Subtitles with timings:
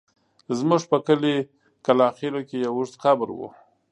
[0.57, 1.35] زموږ په کلي
[1.85, 3.39] کلاخېلو کې يو اوږد قبر و.